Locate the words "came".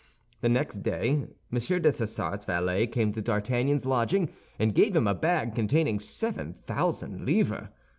2.87-3.13